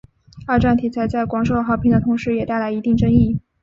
[0.47, 3.39] 二战题材在广受好评的同时也带来一定争议。